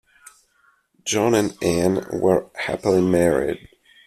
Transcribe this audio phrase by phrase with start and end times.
[1.05, 3.69] John and Anne were happily married.